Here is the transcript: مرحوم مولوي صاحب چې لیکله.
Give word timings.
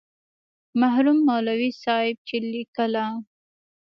مرحوم 0.79 1.17
مولوي 1.27 1.69
صاحب 1.83 2.17
چې 2.27 2.35
لیکله. 2.53 3.05